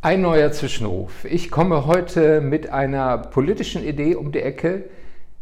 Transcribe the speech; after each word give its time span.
Ein 0.00 0.20
neuer 0.20 0.52
Zwischenruf. 0.52 1.24
Ich 1.24 1.50
komme 1.50 1.84
heute 1.84 2.40
mit 2.40 2.70
einer 2.70 3.18
politischen 3.18 3.82
Idee 3.82 4.14
um 4.14 4.30
die 4.30 4.40
Ecke, 4.40 4.84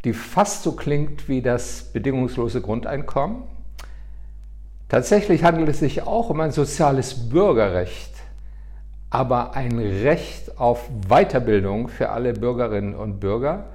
die 0.02 0.14
fast 0.14 0.62
so 0.62 0.72
klingt 0.72 1.28
wie 1.28 1.42
das 1.42 1.82
bedingungslose 1.92 2.62
Grundeinkommen. 2.62 3.42
Tatsächlich 4.88 5.44
handelt 5.44 5.68
es 5.68 5.80
sich 5.80 6.04
auch 6.04 6.30
um 6.30 6.40
ein 6.40 6.52
soziales 6.52 7.28
Bürgerrecht, 7.28 8.14
aber 9.10 9.54
ein 9.54 9.78
Recht 9.78 10.58
auf 10.58 10.88
Weiterbildung 11.06 11.88
für 11.88 12.08
alle 12.08 12.32
Bürgerinnen 12.32 12.94
und 12.94 13.20
Bürger, 13.20 13.66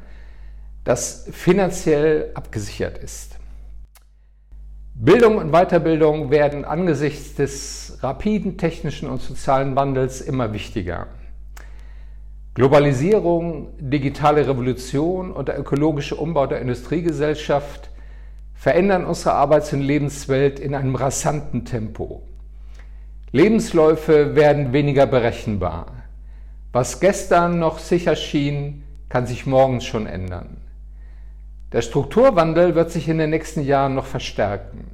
das 0.84 1.28
finanziell 1.32 2.32
abgesichert 2.34 2.98
ist. 2.98 3.38
Bildung 5.04 5.40
und 5.40 5.52
Weiterbildung 5.52 6.30
werden 6.30 6.64
angesichts 6.64 7.34
des 7.34 7.98
rapiden 8.02 8.60
technischen 8.60 9.10
und 9.10 9.20
sozialen 9.20 9.76
Wandels 9.76 10.22
immer 10.22 10.54
wichtiger. 10.54 11.08
Globalisierung, 12.54 13.70
digitale 13.80 14.48
Revolution 14.48 15.32
und 15.32 15.48
der 15.48 15.60
ökologische 15.60 16.16
Umbau 16.16 16.46
der 16.46 16.62
Industriegesellschaft 16.62 17.90
verändern 18.54 19.06
unsere 19.06 19.34
Arbeits- 19.34 19.74
und 19.74 19.82
Lebenswelt 19.82 20.60
in 20.60 20.76
einem 20.76 20.94
rasanten 20.94 21.66
Tempo. 21.66 22.22
Lebensläufe 23.32 24.36
werden 24.36 24.72
weniger 24.72 25.08
berechenbar. 25.08 25.88
Was 26.74 27.00
gestern 27.00 27.58
noch 27.58 27.80
sicher 27.80 28.16
schien, 28.16 28.84
kann 29.10 29.26
sich 29.26 29.48
morgen 29.48 29.82
schon 29.82 30.06
ändern. 30.06 30.58
Der 31.72 31.82
Strukturwandel 31.82 32.76
wird 32.76 32.92
sich 32.92 33.08
in 33.08 33.18
den 33.18 33.30
nächsten 33.30 33.64
Jahren 33.64 33.96
noch 33.96 34.06
verstärken. 34.06 34.91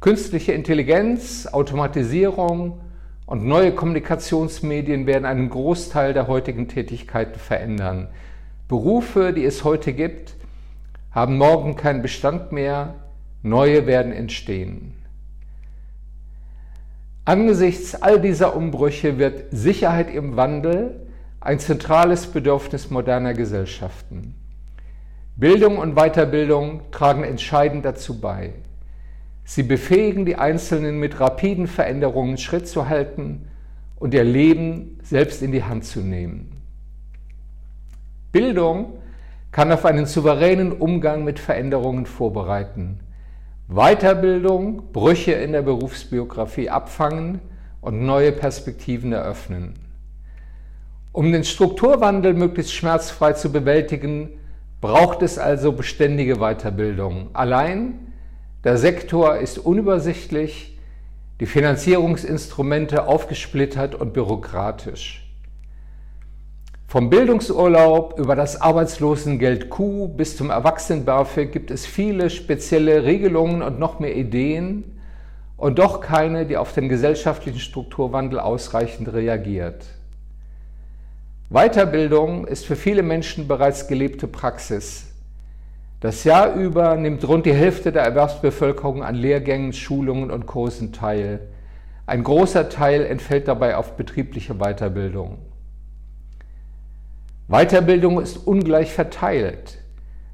Künstliche 0.00 0.52
Intelligenz, 0.52 1.46
Automatisierung 1.46 2.80
und 3.26 3.44
neue 3.44 3.74
Kommunikationsmedien 3.74 5.06
werden 5.06 5.26
einen 5.26 5.50
Großteil 5.50 6.14
der 6.14 6.26
heutigen 6.26 6.68
Tätigkeiten 6.68 7.38
verändern. 7.38 8.08
Berufe, 8.66 9.34
die 9.34 9.44
es 9.44 9.62
heute 9.62 9.92
gibt, 9.92 10.36
haben 11.10 11.36
morgen 11.36 11.76
keinen 11.76 12.00
Bestand 12.00 12.50
mehr, 12.50 12.94
neue 13.42 13.86
werden 13.86 14.12
entstehen. 14.12 14.94
Angesichts 17.26 17.94
all 17.94 18.22
dieser 18.22 18.56
Umbrüche 18.56 19.18
wird 19.18 19.50
Sicherheit 19.50 20.10
im 20.10 20.34
Wandel 20.34 21.08
ein 21.40 21.58
zentrales 21.58 22.26
Bedürfnis 22.26 22.90
moderner 22.90 23.34
Gesellschaften. 23.34 24.34
Bildung 25.36 25.76
und 25.76 25.94
Weiterbildung 25.94 26.90
tragen 26.90 27.22
entscheidend 27.22 27.84
dazu 27.84 28.18
bei. 28.18 28.54
Sie 29.44 29.62
befähigen 29.62 30.24
die 30.26 30.36
Einzelnen 30.36 30.98
mit 30.98 31.18
rapiden 31.18 31.66
Veränderungen 31.66 32.38
Schritt 32.38 32.68
zu 32.68 32.88
halten 32.88 33.48
und 33.96 34.14
ihr 34.14 34.24
Leben 34.24 34.98
selbst 35.02 35.42
in 35.42 35.52
die 35.52 35.64
Hand 35.64 35.84
zu 35.84 36.00
nehmen. 36.00 36.62
Bildung 38.32 38.98
kann 39.52 39.72
auf 39.72 39.84
einen 39.84 40.06
souveränen 40.06 40.72
Umgang 40.72 41.24
mit 41.24 41.38
Veränderungen 41.38 42.06
vorbereiten, 42.06 43.00
Weiterbildung 43.68 44.92
Brüche 44.92 45.32
in 45.32 45.52
der 45.52 45.62
Berufsbiografie 45.62 46.70
abfangen 46.70 47.40
und 47.80 48.04
neue 48.04 48.32
Perspektiven 48.32 49.12
eröffnen. 49.12 49.74
Um 51.12 51.32
den 51.32 51.44
Strukturwandel 51.44 52.34
möglichst 52.34 52.72
schmerzfrei 52.72 53.32
zu 53.32 53.50
bewältigen, 53.50 54.30
braucht 54.80 55.22
es 55.22 55.38
also 55.38 55.72
beständige 55.72 56.36
Weiterbildung. 56.36 57.30
Allein 57.32 58.09
der 58.64 58.76
Sektor 58.76 59.36
ist 59.36 59.58
unübersichtlich, 59.58 60.78
die 61.40 61.46
Finanzierungsinstrumente 61.46 63.06
aufgesplittert 63.06 63.94
und 63.94 64.12
bürokratisch. 64.12 65.26
Vom 66.86 67.08
Bildungsurlaub 67.08 68.18
über 68.18 68.34
das 68.34 68.60
Arbeitslosengeld 68.60 69.70
Q 69.70 70.08
bis 70.08 70.36
zum 70.36 70.50
Erwachsenen-BAföG 70.50 71.52
gibt 71.52 71.70
es 71.70 71.86
viele 71.86 72.30
spezielle 72.30 73.04
Regelungen 73.04 73.62
und 73.62 73.78
noch 73.78 74.00
mehr 74.00 74.16
Ideen 74.16 75.00
und 75.56 75.78
doch 75.78 76.00
keine, 76.00 76.46
die 76.46 76.56
auf 76.56 76.72
den 76.72 76.88
gesellschaftlichen 76.88 77.60
Strukturwandel 77.60 78.40
ausreichend 78.40 79.12
reagiert. 79.12 79.86
Weiterbildung 81.48 82.46
ist 82.46 82.66
für 82.66 82.76
viele 82.76 83.02
Menschen 83.02 83.46
bereits 83.48 83.86
gelebte 83.86 84.26
Praxis. 84.26 85.09
Das 86.00 86.24
Jahr 86.24 86.54
über 86.54 86.96
nimmt 86.96 87.28
rund 87.28 87.44
die 87.44 87.52
Hälfte 87.52 87.92
der 87.92 88.02
Erwerbsbevölkerung 88.02 89.04
an 89.04 89.14
Lehrgängen, 89.14 89.74
Schulungen 89.74 90.30
und 90.30 90.46
Kursen 90.46 90.94
teil. 90.94 91.40
Ein 92.06 92.24
großer 92.24 92.70
Teil 92.70 93.04
entfällt 93.04 93.48
dabei 93.48 93.76
auf 93.76 93.98
betriebliche 93.98 94.54
Weiterbildung. 94.54 95.38
Weiterbildung 97.48 98.18
ist 98.18 98.38
ungleich 98.38 98.94
verteilt. 98.94 99.78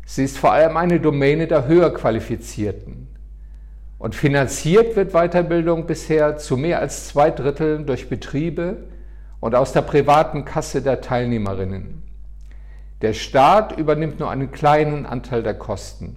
Sie 0.04 0.22
ist 0.22 0.38
vor 0.38 0.52
allem 0.52 0.76
eine 0.76 1.00
Domäne 1.00 1.48
der 1.48 1.66
höher 1.66 1.92
Qualifizierten. 1.92 3.08
Und 3.98 4.14
finanziert 4.14 4.94
wird 4.94 5.12
Weiterbildung 5.12 5.86
bisher 5.86 6.36
zu 6.36 6.56
mehr 6.56 6.78
als 6.78 7.08
zwei 7.08 7.32
Dritteln 7.32 7.86
durch 7.86 8.08
Betriebe 8.08 8.84
und 9.40 9.56
aus 9.56 9.72
der 9.72 9.82
privaten 9.82 10.44
Kasse 10.44 10.80
der 10.80 11.00
Teilnehmerinnen. 11.00 12.05
Der 13.02 13.12
Staat 13.12 13.78
übernimmt 13.78 14.20
nur 14.20 14.30
einen 14.30 14.52
kleinen 14.52 15.04
Anteil 15.04 15.42
der 15.42 15.54
Kosten. 15.54 16.16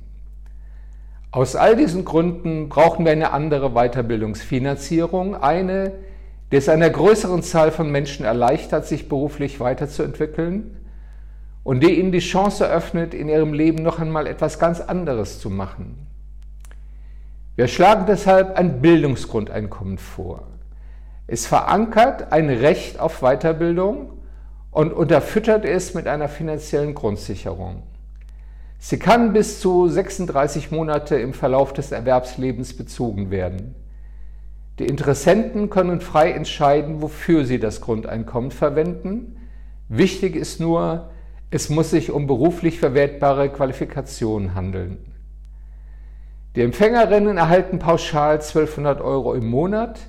Aus 1.32 1.56
all 1.56 1.76
diesen 1.76 2.06
Gründen 2.06 2.70
brauchen 2.70 3.06
wir 3.06 3.12
eine 3.12 3.32
andere 3.32 3.72
Weiterbildungsfinanzierung, 3.72 5.36
eine, 5.36 5.92
die 6.52 6.56
es 6.56 6.70
einer 6.70 6.90
größeren 6.90 7.44
Zahl 7.44 7.72
von 7.72 7.92
Menschen 7.92 8.26
erleichtert, 8.26 8.88
sich 8.88 9.10
beruflich 9.10 9.60
weiterzuentwickeln 9.60 10.78
und 11.64 11.84
die 11.84 12.00
ihnen 12.00 12.12
die 12.12 12.20
Chance 12.20 12.66
eröffnet, 12.66 13.14
in 13.14 13.30
ihrem 13.30 13.54
Leben 13.54 13.84
noch 13.84 14.00
einmal 14.00 14.26
etwas 14.26 14.58
ganz 14.58 14.80
anderes 14.80 15.40
zu 15.40 15.50
machen. 15.50 16.08
Wir 17.56 17.68
schlagen 17.68 18.06
deshalb 18.08 18.58
ein 18.58 18.82
Bildungsgrundeinkommen 18.82 19.98
vor. 19.98 20.44
Es 21.28 21.46
verankert 21.46 22.32
ein 22.32 22.50
Recht 22.50 23.00
auf 23.00 23.20
Weiterbildung 23.20 24.14
und 24.72 24.94
unterfüttert 24.94 25.66
es 25.66 25.94
mit 25.94 26.08
einer 26.08 26.28
finanziellen 26.28 26.94
Grundsicherung. 26.94 27.84
Sie 28.78 28.98
kann 28.98 29.34
bis 29.34 29.60
zu 29.60 29.90
36 29.90 30.72
Monate 30.72 31.18
im 31.18 31.34
Verlauf 31.34 31.74
des 31.74 31.92
Erwerbslebens 31.92 32.78
bezogen 32.78 33.30
werden. 33.30 33.76
Die 34.80 34.86
Interessenten 34.86 35.70
können 35.70 36.00
frei 36.00 36.32
entscheiden, 36.32 37.02
wofür 37.02 37.44
sie 37.44 37.60
das 37.60 37.82
Grundeinkommen 37.82 38.52
verwenden. 38.52 39.36
Wichtig 39.90 40.38
ist 40.38 40.62
nur, 40.62 41.10
es 41.52 41.70
muss 41.70 41.90
sich 41.90 42.12
um 42.12 42.28
beruflich 42.28 42.80
verwertbare 42.80 43.50
Qualifikationen 43.50 44.56
handeln. 44.56 45.00
Die 46.56 46.62
Empfängerinnen 46.62 47.38
erhalten 47.38 47.80
pauschal 47.80 48.36
1200 48.36 49.02
Euro 49.02 49.34
im 49.34 49.48
Monat. 49.50 50.00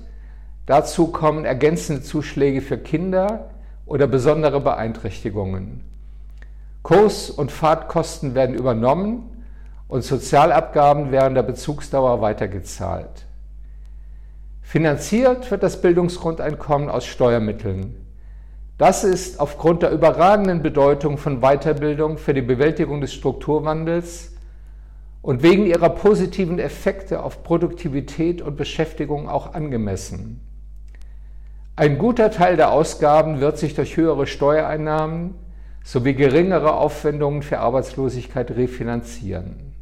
Dazu 0.65 1.07
kommen 1.07 1.43
ergänzende 1.43 2.03
Zuschläge 2.03 2.61
für 2.61 2.77
Kinder 2.77 3.50
oder 3.91 4.07
besondere 4.07 4.61
Beeinträchtigungen. 4.61 5.81
Kurs- 6.81 7.29
und 7.29 7.51
Fahrtkosten 7.51 8.35
werden 8.35 8.55
übernommen 8.55 9.43
und 9.89 10.05
Sozialabgaben 10.05 11.11
während 11.11 11.35
der 11.35 11.43
Bezugsdauer 11.43 12.21
weitergezahlt. 12.21 13.25
Finanziert 14.61 15.51
wird 15.51 15.61
das 15.61 15.81
Bildungsgrundeinkommen 15.81 16.89
aus 16.89 17.05
Steuermitteln. 17.05 17.97
Das 18.77 19.03
ist 19.03 19.41
aufgrund 19.41 19.81
der 19.81 19.91
überragenden 19.91 20.61
Bedeutung 20.63 21.17
von 21.17 21.41
Weiterbildung 21.41 22.17
für 22.17 22.33
die 22.33 22.41
Bewältigung 22.41 23.01
des 23.01 23.13
Strukturwandels 23.13 24.31
und 25.21 25.43
wegen 25.43 25.65
ihrer 25.65 25.89
positiven 25.89 26.59
Effekte 26.59 27.21
auf 27.21 27.43
Produktivität 27.43 28.41
und 28.41 28.55
Beschäftigung 28.55 29.27
auch 29.27 29.53
angemessen. 29.53 30.39
Ein 31.75 31.97
guter 31.97 32.31
Teil 32.31 32.57
der 32.57 32.71
Ausgaben 32.71 33.39
wird 33.39 33.57
sich 33.57 33.75
durch 33.75 33.95
höhere 33.95 34.27
Steuereinnahmen 34.27 35.35
sowie 35.83 36.13
geringere 36.13 36.73
Aufwendungen 36.73 37.41
für 37.41 37.59
Arbeitslosigkeit 37.59 38.51
refinanzieren. 38.51 39.73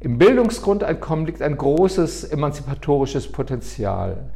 Im 0.00 0.18
Bildungsgrundeinkommen 0.18 1.26
liegt 1.26 1.42
ein 1.42 1.56
großes 1.56 2.24
emanzipatorisches 2.24 3.30
Potenzial. 3.32 4.30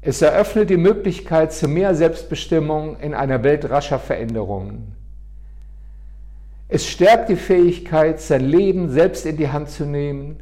Es 0.00 0.22
eröffnet 0.22 0.70
die 0.70 0.76
Möglichkeit 0.76 1.52
zu 1.52 1.68
mehr 1.68 1.94
Selbstbestimmung 1.94 2.98
in 3.00 3.14
einer 3.14 3.42
Welt 3.42 3.68
rascher 3.68 3.98
Veränderungen. 3.98 4.94
Es 6.68 6.86
stärkt 6.86 7.28
die 7.28 7.36
Fähigkeit, 7.36 8.20
sein 8.20 8.44
Leben 8.44 8.90
selbst 8.90 9.26
in 9.26 9.36
die 9.36 9.50
Hand 9.50 9.70
zu 9.70 9.84
nehmen 9.84 10.40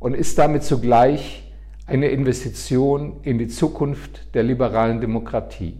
und 0.00 0.14
ist 0.14 0.38
damit 0.38 0.64
zugleich 0.64 1.47
eine 1.88 2.08
Investition 2.08 3.20
in 3.22 3.38
die 3.38 3.48
Zukunft 3.48 4.34
der 4.34 4.42
liberalen 4.42 5.00
Demokratie. 5.00 5.78